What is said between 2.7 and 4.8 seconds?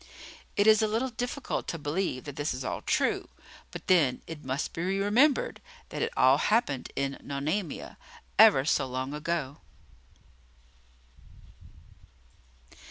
true; but then, it must